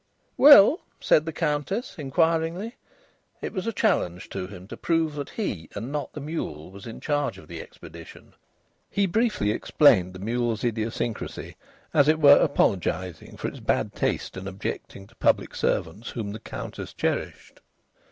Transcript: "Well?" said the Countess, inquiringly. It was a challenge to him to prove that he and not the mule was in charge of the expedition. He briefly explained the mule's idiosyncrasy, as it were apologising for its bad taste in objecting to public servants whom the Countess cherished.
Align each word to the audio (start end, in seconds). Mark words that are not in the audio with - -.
"Well?" 0.35 0.79
said 0.99 1.27
the 1.27 1.31
Countess, 1.31 1.93
inquiringly. 1.99 2.75
It 3.39 3.53
was 3.53 3.67
a 3.67 3.71
challenge 3.71 4.29
to 4.29 4.47
him 4.47 4.65
to 4.69 4.75
prove 4.75 5.13
that 5.13 5.29
he 5.29 5.69
and 5.75 5.91
not 5.91 6.13
the 6.13 6.19
mule 6.19 6.71
was 6.71 6.87
in 6.87 6.99
charge 6.99 7.37
of 7.37 7.47
the 7.47 7.61
expedition. 7.61 8.33
He 8.89 9.05
briefly 9.05 9.51
explained 9.51 10.13
the 10.13 10.19
mule's 10.19 10.63
idiosyncrasy, 10.63 11.55
as 11.93 12.07
it 12.07 12.17
were 12.19 12.37
apologising 12.39 13.37
for 13.37 13.47
its 13.47 13.59
bad 13.59 13.93
taste 13.93 14.35
in 14.35 14.47
objecting 14.47 15.05
to 15.05 15.13
public 15.17 15.53
servants 15.53 16.09
whom 16.09 16.31
the 16.31 16.39
Countess 16.39 16.93
cherished. 16.95 17.59